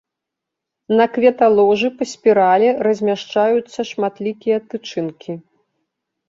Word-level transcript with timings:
На 0.99 1.05
кветаложы 1.17 1.87
па 1.99 2.07
спіралі 2.13 2.69
размяшчаюцца 2.87 3.79
шматлікія 3.91 4.57
тычынкі. 4.73 5.37